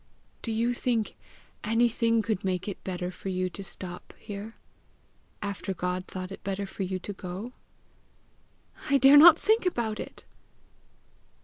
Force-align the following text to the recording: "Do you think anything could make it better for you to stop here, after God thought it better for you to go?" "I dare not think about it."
"Do 0.41 0.51
you 0.51 0.73
think 0.73 1.15
anything 1.63 2.23
could 2.23 2.43
make 2.43 2.67
it 2.67 2.83
better 2.83 3.11
for 3.11 3.29
you 3.29 3.51
to 3.51 3.63
stop 3.63 4.15
here, 4.17 4.55
after 5.43 5.75
God 5.75 6.07
thought 6.07 6.31
it 6.31 6.43
better 6.43 6.65
for 6.65 6.81
you 6.81 6.97
to 6.97 7.13
go?" 7.13 7.53
"I 8.89 8.97
dare 8.97 9.15
not 9.17 9.37
think 9.37 9.63
about 9.63 9.99
it." 9.99 10.25